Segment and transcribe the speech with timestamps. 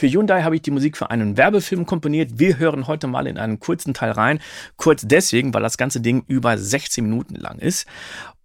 [0.00, 2.38] Für Hyundai habe ich die Musik für einen Werbefilm komponiert.
[2.38, 4.38] Wir hören heute mal in einen kurzen Teil rein.
[4.76, 7.84] Kurz deswegen, weil das ganze Ding über 16 Minuten lang ist.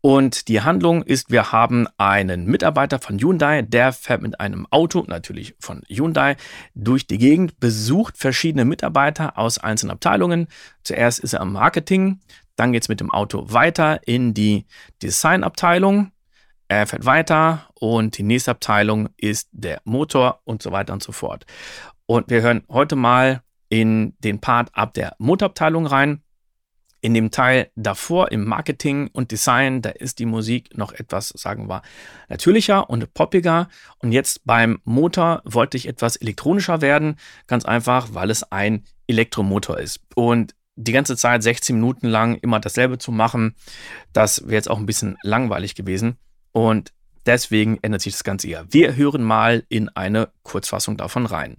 [0.02, 5.06] Und die Handlung ist, wir haben einen Mitarbeiter von Hyundai, der fährt mit einem Auto,
[5.08, 6.38] natürlich von Hyundai,
[6.74, 10.48] durch die Gegend, besucht verschiedene Mitarbeiter aus einzelnen Abteilungen.
[10.82, 12.20] Zuerst ist er am Marketing,
[12.56, 14.66] dann geht es mit dem Auto weiter in die
[15.04, 16.13] Designabteilung.
[16.68, 21.12] Er fährt weiter und die nächste Abteilung ist der Motor und so weiter und so
[21.12, 21.46] fort.
[22.06, 26.22] Und wir hören heute mal in den Part ab der Motorabteilung rein.
[27.02, 31.68] In dem Teil davor im Marketing und Design, da ist die Musik noch etwas, sagen
[31.68, 31.82] wir,
[32.30, 33.68] natürlicher und poppiger.
[34.00, 39.80] Und jetzt beim Motor wollte ich etwas elektronischer werden, ganz einfach, weil es ein Elektromotor
[39.80, 40.00] ist.
[40.16, 43.56] Und die ganze Zeit 16 Minuten lang immer dasselbe zu machen,
[44.14, 46.18] das wäre jetzt auch ein bisschen langweilig gewesen.
[46.54, 46.94] Und
[47.26, 48.66] deswegen ändert sich das Ganze eher.
[48.72, 51.58] Wir hören mal in eine Kurzfassung davon rein.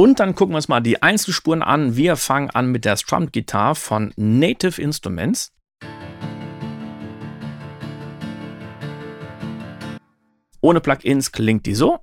[0.00, 1.94] Und dann gucken wir uns mal die Einzelspuren an.
[1.94, 5.52] Wir fangen an mit der Strummed Guitar von Native Instruments.
[10.62, 11.98] Ohne Plugins klingt die so.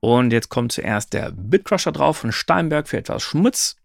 [0.00, 3.76] Und jetzt kommt zuerst der Bitcrusher drauf von Steinberg für etwas Schmutz.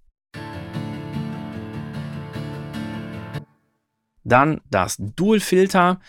[4.25, 6.01] Dann das Dual Filter.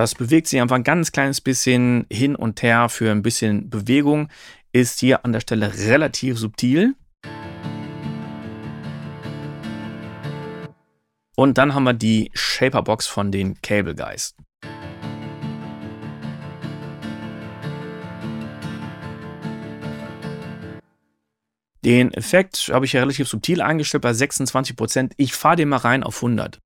[0.00, 4.30] Das bewegt sich einfach ein ganz kleines bisschen hin und her für ein bisschen Bewegung.
[4.72, 6.94] Ist hier an der Stelle relativ subtil.
[11.36, 14.34] Und dann haben wir die Shaperbox von den Cable Guys.
[21.84, 25.12] Den Effekt habe ich ja relativ subtil eingestellt bei 26%.
[25.18, 26.58] Ich fahre den mal rein auf 100.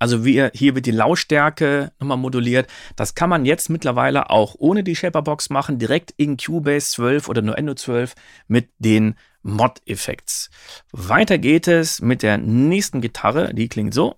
[0.00, 2.68] Also wir, hier wird die Lautstärke nochmal moduliert.
[2.96, 7.42] Das kann man jetzt mittlerweile auch ohne die Shaperbox machen, direkt in Cubase 12 oder
[7.42, 8.14] Nuendo 12
[8.48, 10.48] mit den Mod-Effekts.
[10.90, 14.16] Weiter geht es mit der nächsten Gitarre, die klingt so.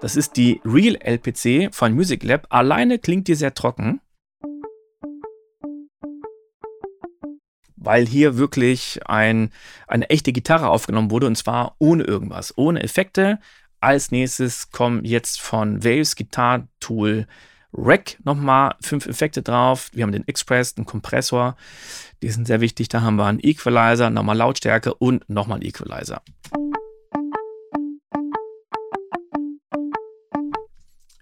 [0.00, 2.46] Das ist die Real LPC von Music Lab.
[2.48, 4.00] Alleine klingt die sehr trocken.
[7.88, 9.50] Weil hier wirklich ein,
[9.86, 13.38] eine echte Gitarre aufgenommen wurde und zwar ohne irgendwas, ohne Effekte.
[13.80, 17.26] Als nächstes kommen jetzt von Waves Guitar Tool
[17.72, 19.88] Rack nochmal fünf Effekte drauf.
[19.94, 21.56] Wir haben den Express, den Kompressor,
[22.20, 22.90] die sind sehr wichtig.
[22.90, 26.20] Da haben wir einen Equalizer, nochmal Lautstärke und nochmal einen Equalizer.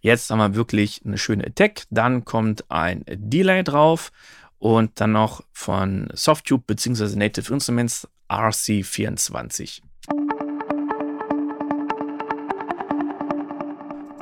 [0.01, 1.85] Jetzt haben wir wirklich eine schöne Attack.
[1.91, 4.11] Dann kommt ein Delay drauf
[4.59, 7.17] und dann noch von Softtube bzw.
[7.17, 9.83] Native Instruments RC24.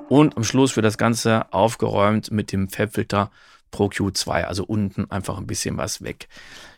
[0.09, 3.31] Und am Schluss wird das Ganze aufgeräumt mit dem Fabfilter
[3.71, 6.29] Pro Q2, also unten einfach ein bisschen was weg.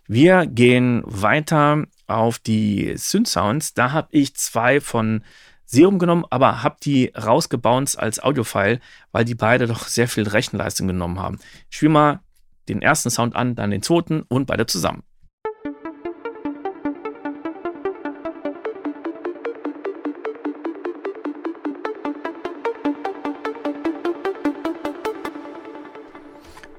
[0.07, 3.75] Wir gehen weiter auf die Synth Sounds.
[3.75, 5.23] Da habe ich zwei von
[5.67, 8.81] Serum genommen, aber habe die rausgebounced als Audiofile,
[9.11, 11.39] weil die beide doch sehr viel Rechenleistung genommen haben.
[11.69, 12.21] Ich spiele mal
[12.69, 15.03] den ersten Sound an, dann den zweiten und beide zusammen.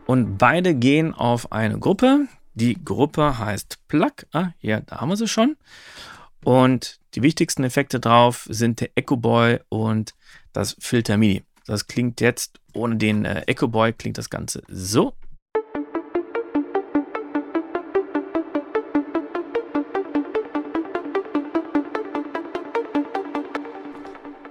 [0.06, 2.28] Und beide gehen auf eine Gruppe.
[2.54, 4.14] Die Gruppe heißt Plug.
[4.32, 5.58] Ah, hier, da haben wir sie schon.
[6.44, 10.14] Und die wichtigsten Effekte drauf sind der Echo Boy und
[10.54, 11.44] das Filter Mini.
[11.66, 15.14] Das klingt jetzt, ohne den äh, Echo Boy klingt das Ganze so.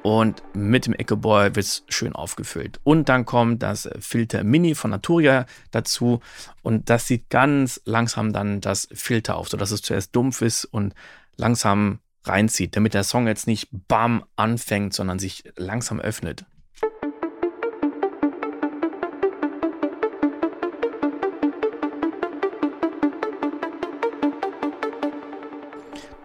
[0.07, 2.79] Und mit dem Echo Boy wird es schön aufgefüllt.
[2.85, 6.21] Und dann kommt das Filter Mini von Naturia dazu.
[6.63, 10.95] Und das sieht ganz langsam dann das Filter auf, sodass es zuerst dumpf ist und
[11.35, 16.45] langsam reinzieht, damit der Song jetzt nicht bam anfängt, sondern sich langsam öffnet.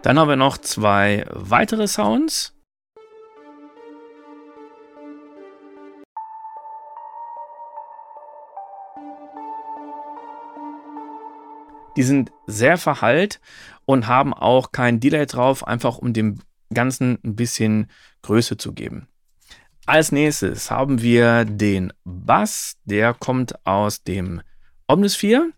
[0.02, 2.54] Dann haben wir noch zwei weitere Sounds.
[11.96, 13.40] Die sind sehr verhallt
[13.84, 16.38] und haben auch kein Delay drauf, einfach um dem
[16.72, 17.90] Ganzen ein bisschen
[18.22, 19.08] Größe zu geben.
[19.84, 24.40] Als nächstes haben wir den Bass, der kommt aus dem
[24.86, 25.50] Omnisphere.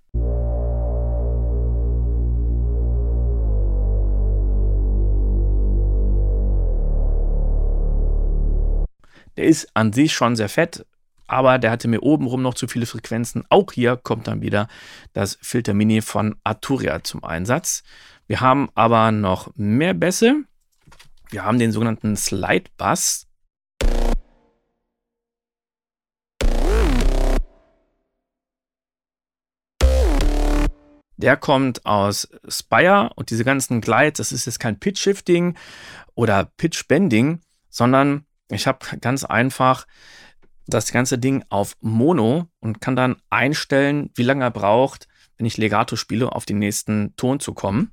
[9.36, 10.86] Der ist an sich schon sehr fett,
[11.34, 13.42] aber der hatte mir obenrum noch zu viele Frequenzen.
[13.48, 14.68] Auch hier kommt dann wieder
[15.14, 17.82] das Filter Mini von Arturia zum Einsatz.
[18.28, 20.44] Wir haben aber noch mehr Bässe.
[21.30, 23.26] Wir haben den sogenannten Slide Bass.
[31.16, 35.56] Der kommt aus Spire und diese ganzen Glides, das ist jetzt kein Pitch Shifting
[36.14, 37.40] oder Pitch Bending,
[37.70, 39.86] sondern ich habe ganz einfach
[40.66, 45.56] das ganze Ding auf Mono und kann dann einstellen, wie lange er braucht, wenn ich
[45.56, 47.90] Legato spiele, auf den nächsten Ton zu kommen.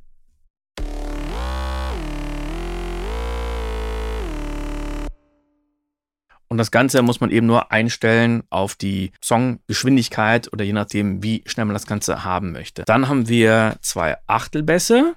[6.52, 11.44] Und das Ganze muss man eben nur einstellen auf die Songgeschwindigkeit oder je nachdem, wie
[11.46, 12.84] schnell man das Ganze haben möchte.
[12.84, 15.16] Dann haben wir zwei Achtelbässe.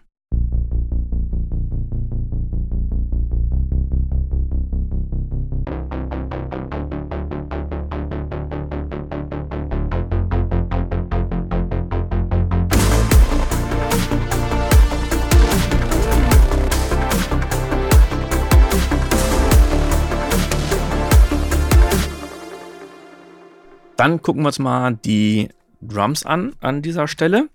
[24.04, 25.48] Dann gucken wir uns mal die
[25.80, 27.48] Drums an an dieser Stelle.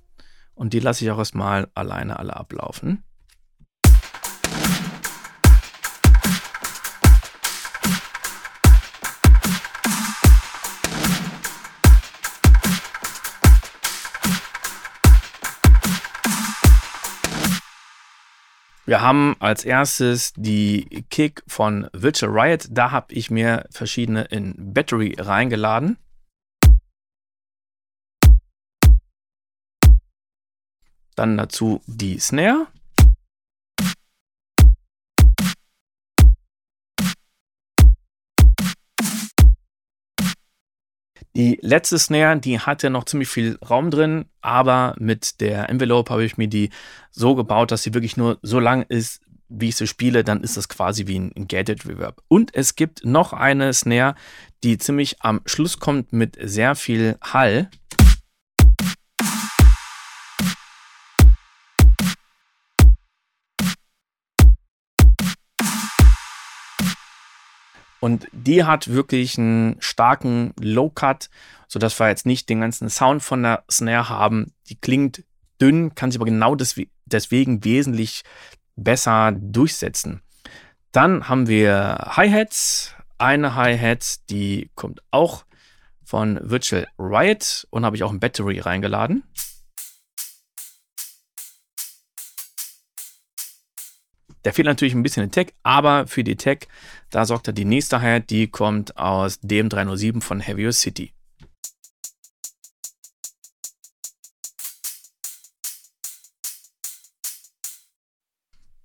[0.55, 3.03] Und die lasse ich auch erstmal alleine alle ablaufen.
[18.87, 22.69] Wir haben als erstes die Kick von Virtual Riot.
[22.71, 25.99] Da habe ich mir verschiedene in Battery reingeladen.
[31.19, 32.67] Dann dazu die Snare.
[41.35, 46.23] Die letzte Snare, die hatte noch ziemlich viel Raum drin, aber mit der Envelope habe
[46.23, 46.69] ich mir die
[47.11, 50.55] so gebaut, dass sie wirklich nur so lang ist, wie ich sie spiele, dann ist
[50.55, 52.23] das quasi wie ein Gated Reverb.
[52.29, 54.15] Und es gibt noch eine Snare,
[54.63, 57.69] die ziemlich am Schluss kommt mit sehr viel Hall.
[67.99, 71.29] Und die hat wirklich einen starken Low-Cut,
[71.67, 74.53] sodass wir jetzt nicht den ganzen Sound von der Snare haben.
[74.69, 75.23] Die klingt
[75.61, 78.23] dünn, kann sich aber genau deswegen wesentlich
[78.75, 80.21] besser durchsetzen.
[80.91, 82.95] Dann haben wir Hi-Hats.
[83.17, 85.43] Eine Hi-Hat, die kommt auch
[86.05, 89.23] von Virtual Riot und habe ich auch ein Battery reingeladen.
[94.45, 96.67] Der fehlt natürlich ein bisschen in Tech, aber für die Tech,
[97.09, 101.13] da sorgt er die nächste Hi-Hat, die kommt aus dem 307 von Heavier City.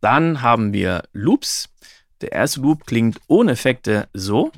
[0.00, 1.70] Dann haben wir Loops.
[2.20, 4.52] Der erste Loop klingt ohne Effekte so.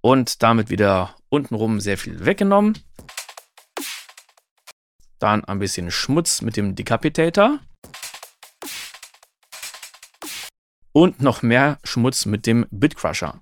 [0.00, 2.78] Und damit wieder untenrum sehr viel weggenommen.
[5.24, 7.58] Dann ein bisschen Schmutz mit dem Decapitator.
[10.92, 13.40] Und noch mehr Schmutz mit dem Bitcrusher.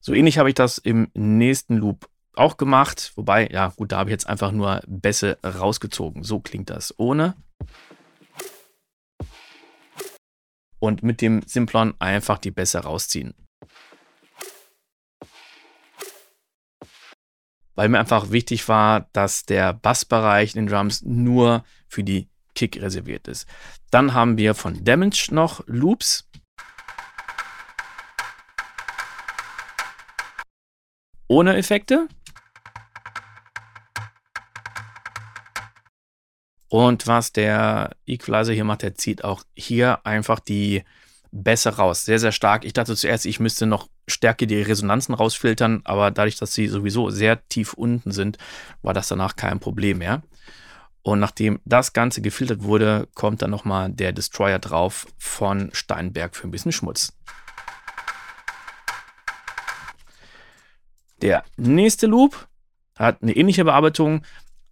[0.00, 3.12] So ähnlich habe ich das im nächsten Loop auch gemacht.
[3.16, 6.24] Wobei, ja gut, da habe ich jetzt einfach nur Bässe rausgezogen.
[6.24, 7.36] So klingt das ohne.
[10.78, 13.34] Und mit dem Simplon einfach die Bässe rausziehen.
[17.82, 22.80] Weil mir einfach wichtig war, dass der Bassbereich in den Drums nur für die Kick
[22.80, 23.48] reserviert ist.
[23.90, 26.30] Dann haben wir von Damage noch Loops.
[31.26, 32.06] Ohne Effekte.
[36.68, 40.84] Und was der Equalizer hier macht, der zieht auch hier einfach die
[41.32, 42.04] besser raus.
[42.04, 42.64] Sehr, sehr stark.
[42.64, 47.10] Ich dachte zuerst, ich müsste noch stärker die Resonanzen rausfiltern, aber dadurch, dass sie sowieso
[47.10, 48.38] sehr tief unten sind,
[48.82, 50.22] war das danach kein Problem mehr.
[51.02, 56.46] Und nachdem das Ganze gefiltert wurde, kommt dann nochmal der Destroyer drauf von Steinberg für
[56.46, 57.12] ein bisschen Schmutz.
[61.22, 62.46] Der nächste Loop
[62.96, 64.22] hat eine ähnliche Bearbeitung,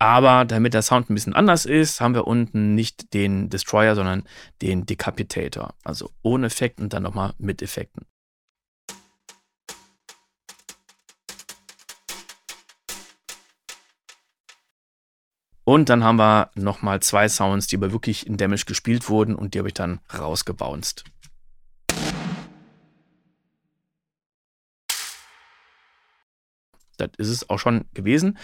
[0.01, 4.25] aber damit der Sound ein bisschen anders ist, haben wir unten nicht den Destroyer, sondern
[4.63, 5.75] den Decapitator.
[5.85, 8.07] Also ohne Effekt und dann nochmal mit Effekten.
[15.65, 19.53] Und dann haben wir nochmal zwei Sounds, die aber wirklich in Damage gespielt wurden und
[19.53, 21.05] die habe ich dann rausgebounced.
[26.97, 28.39] Das ist es auch schon gewesen.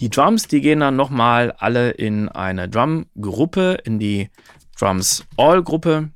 [0.00, 4.28] Die Drums, die gehen dann nochmal alle in eine Drum-Gruppe, in die
[4.76, 6.10] Drums All-Gruppe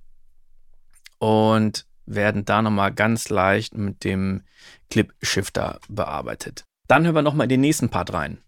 [1.21, 4.43] und werden da nochmal ganz leicht mit dem
[4.91, 6.65] Clip Shifter bearbeitet.
[6.89, 8.39] Dann hören wir nochmal in den nächsten Part rein.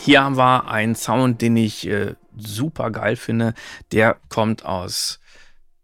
[0.00, 3.54] Hier haben wir einen Sound, den ich äh, super geil finde.
[3.92, 5.20] Der kommt aus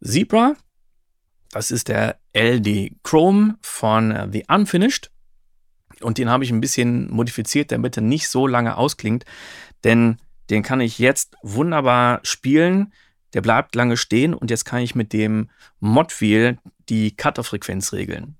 [0.02, 0.54] Zebra.
[1.50, 5.10] Das ist der LD Chrome von äh, The Unfinished.
[6.00, 9.24] Und den habe ich ein bisschen modifiziert, damit er nicht so lange ausklingt.
[9.84, 10.16] Denn
[10.48, 12.92] den kann ich jetzt wunderbar spielen.
[13.34, 18.36] Der bleibt lange stehen und jetzt kann ich mit dem Mod-Wheel die Cutter-Frequenz regeln.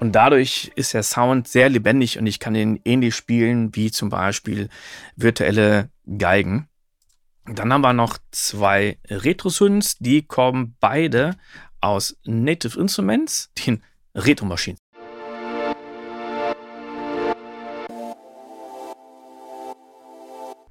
[0.00, 4.08] Und dadurch ist der Sound sehr lebendig und ich kann ihn ähnlich spielen wie zum
[4.08, 4.70] Beispiel
[5.14, 6.68] virtuelle Geigen.
[7.44, 11.36] Dann haben wir noch zwei Retro-Synths, die kommen beide
[11.82, 13.82] aus Native Instruments, den
[14.14, 14.78] Retro-Maschinen.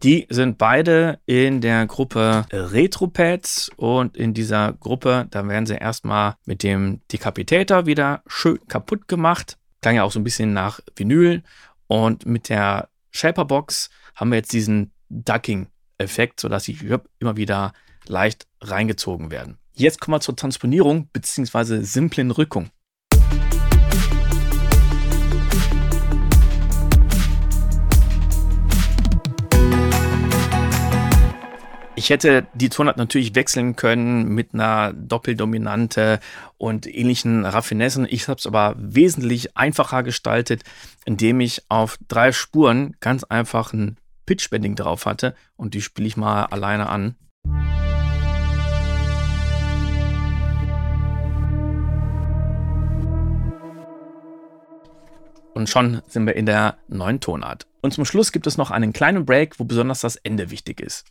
[0.02, 6.36] Die sind beide in der Gruppe Retropads und in dieser Gruppe, da werden sie erstmal
[6.46, 9.58] mit dem Decapitator wieder schön kaputt gemacht.
[9.82, 11.44] Klang ja auch so ein bisschen nach Vinyl.
[11.88, 16.78] Und mit der Shaperbox haben wir jetzt diesen Ducking-Effekt, sodass sie
[17.20, 17.74] immer wieder
[18.08, 19.58] leicht reingezogen werden.
[19.74, 21.82] Jetzt kommen wir zur Transponierung bzw.
[21.82, 22.70] simplen Rückung.
[32.00, 36.22] Ich hätte die Tonart natürlich wechseln können mit einer Doppeldominante
[36.58, 38.08] und ähnlichen Raffinessen.
[38.10, 40.64] Ich habe es aber wesentlich einfacher gestaltet,
[41.04, 46.16] indem ich auf drei Spuren ganz einfach ein Pitch-Bending drauf hatte und die spiele ich
[46.16, 47.16] mal alleine an.
[55.54, 57.68] Und schon sind wir in der neuen Tonart.
[57.82, 61.04] Und zum Schluss gibt es noch einen kleinen Break, wo besonders das Ende wichtig ist.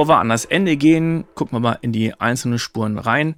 [0.00, 3.34] Bevor wir an das Ende gehen, gucken wir mal in die einzelnen Spuren rein.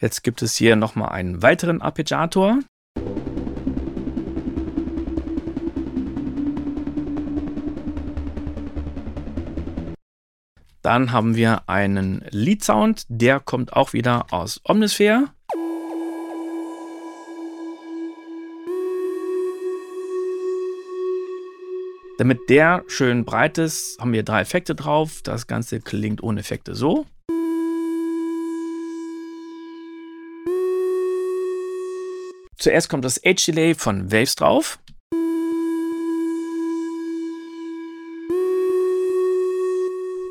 [0.00, 2.60] Jetzt gibt es hier nochmal einen weiteren Arpeggiator.
[10.80, 15.24] Dann haben wir einen Lead Sound, der kommt auch wieder aus Omnisphere.
[22.18, 25.20] Damit der schön breit ist, haben wir drei Effekte drauf.
[25.22, 27.06] Das Ganze klingt ohne Effekte so.
[32.56, 34.80] Zuerst kommt das Edge Delay von Waves drauf.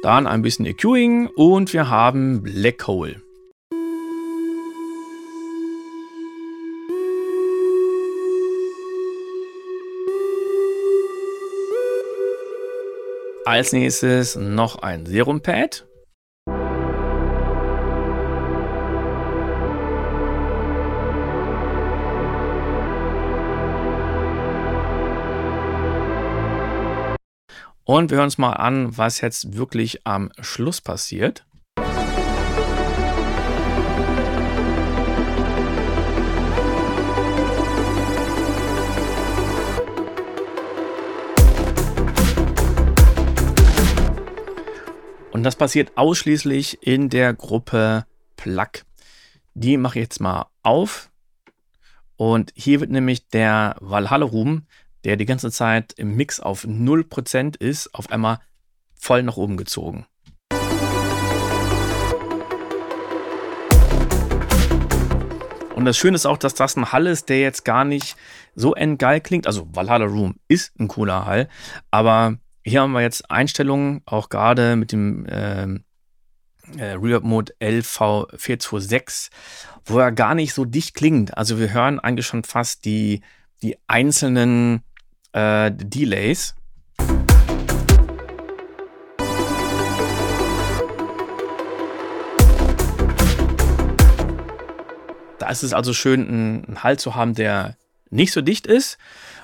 [0.04, 3.22] Dann ein bisschen EQing und wir haben Black Hole.
[13.50, 15.88] Als nächstes noch ein Serumpad.
[27.86, 31.47] Und wir hören uns mal an, was jetzt wirklich am Schluss passiert.
[45.48, 48.06] Das passiert ausschließlich in der Gruppe
[48.36, 48.84] Plug.
[49.54, 51.10] Die mache ich jetzt mal auf.
[52.18, 54.68] Und hier wird nämlich der Valhalla Room,
[55.06, 58.42] der die ganze Zeit im Mix auf 0% ist, auf einmal
[59.00, 60.06] voll nach oben gezogen.
[65.76, 68.18] Und das Schöne ist auch, dass das ein Hall ist, der jetzt gar nicht
[68.54, 69.48] so endgeil klingt.
[69.48, 71.48] Also Valhalla Room ist ein cooler Hall,
[71.90, 75.86] aber hier haben wir jetzt Einstellungen, auch gerade mit dem ähm,
[76.78, 79.30] äh, Reverb Mode LV426,
[79.86, 81.38] wo er gar nicht so dicht klingt.
[81.38, 83.22] Also wir hören eigentlich schon fast die,
[83.62, 84.82] die einzelnen
[85.32, 86.56] äh, Delays.
[95.40, 97.78] Da ist es also schön, einen Halt zu haben, der
[98.10, 98.98] nicht so dicht ist.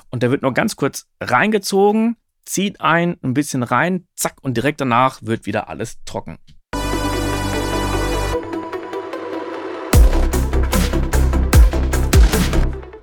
[0.09, 4.81] Und der wird nur ganz kurz reingezogen zieht ein, ein bisschen rein, zack, und direkt
[4.81, 6.37] danach wird wieder alles trocken.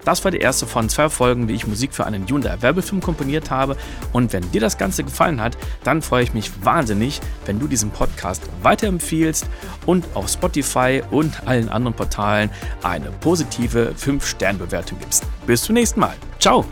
[0.05, 3.51] Das war die erste von zwei Folgen, wie ich Musik für einen Hyundai Werbefilm komponiert
[3.51, 3.77] habe.
[4.13, 7.91] Und wenn dir das Ganze gefallen hat, dann freue ich mich wahnsinnig, wenn du diesen
[7.91, 9.47] Podcast weiterempfiehlst
[9.87, 12.51] und auf Spotify und allen anderen Portalen
[12.83, 15.25] eine positive 5-Sterne-Bewertung gibst.
[15.47, 16.17] Bis zum nächsten Mal.
[16.39, 16.65] Ciao!